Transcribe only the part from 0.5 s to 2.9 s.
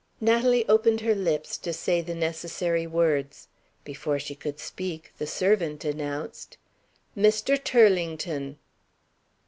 opened her lips to say the necessary